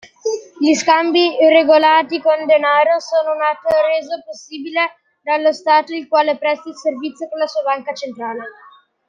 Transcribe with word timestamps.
Gli 0.59 0.73
scambi 0.73 1.35
regolati 1.47 2.19
con 2.19 2.47
denaro 2.47 2.99
sono 2.99 3.35
un 3.35 3.41
atto 3.43 3.67
reso 3.85 4.19
possibile 4.25 4.95
dallo 5.21 5.53
stato 5.53 5.93
il 5.93 6.07
quale 6.07 6.37
presta 6.39 6.69
il 6.69 6.75
servizio 6.75 7.29
con 7.29 7.37
la 7.37 7.45
sua 7.45 7.61
banca 7.61 7.93
centrale. 7.93 8.41